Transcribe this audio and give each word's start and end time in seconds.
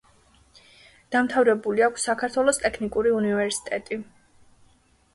დამთავრებული 1.15 1.87
აქვს 1.89 2.07
საქართველოს 2.11 2.63
ტექნიკური 2.65 3.15
უნივერსიტეტი. 3.21 4.03